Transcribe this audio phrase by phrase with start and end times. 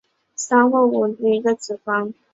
[0.35, 2.13] 三或五枚雌蕊组成一个子房。